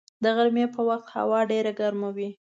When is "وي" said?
2.15-2.29